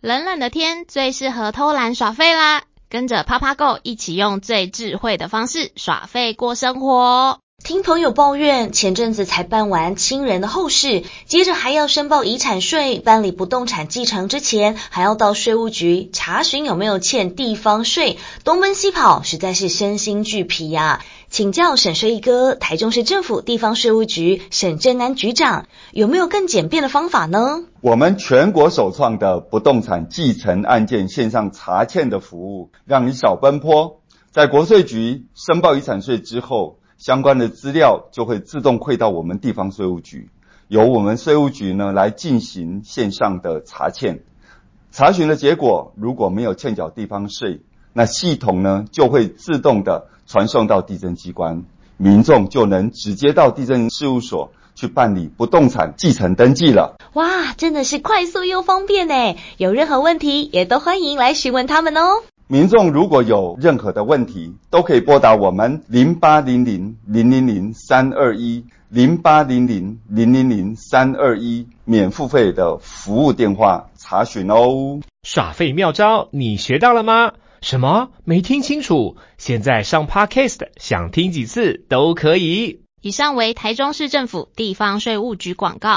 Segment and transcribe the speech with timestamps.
[0.00, 2.62] 冷冷的天最适合偷懒耍废啦！
[2.88, 7.40] 跟着趴趴 Go 一起用最智慧的方式耍废过生活。
[7.64, 21.04] 听朋友抱怨，前阵子才办完亲人的后事，接着还要申报遗产税，办理不动产继承之前，还要到税务局查询有没有欠地方税，东奔西跑，实在是身心俱疲呀。
[21.30, 27.64] 请教沈税一哥，台中市政府地方税务局沈正南局长，有没有更简便的方法呢？
[27.82, 40.30] 我们全国首创的不动产继承案件线上查欠的服务，让你少奔波，在国税局申报遗产税之后，相关的资料就会自动汇到我们地方税务局，
[40.66, 44.24] 由我们税务局呢来进行线上的查欠。
[44.90, 47.60] 查询的结果如果没有欠缴地方税，
[47.92, 51.64] 那系统呢就会自动的传送到地震机关，
[51.96, 56.96] 民众就能直接到地震事务所去办理不动产继承登记了。
[57.14, 59.36] 哇，真的是快速又方便呢！
[59.56, 62.22] 有任何问题也都欢迎来询问他们哦。
[62.46, 75.00] 民众如果有任何的问题，都可以拨打我们零八零零零零零三二一零八零零零零零三二一免付费的服务电话查询哦。
[75.24, 77.32] 耍废妙招，你学到了吗？
[77.60, 78.10] 什么？
[78.24, 79.16] 没听清楚？
[79.36, 82.82] 现在上 Podcast，想听几次都可以。
[83.00, 85.96] 以上为台中市政府地方税务局广告。